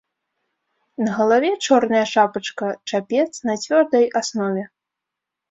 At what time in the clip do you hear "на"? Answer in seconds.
1.07-1.17, 3.51-3.59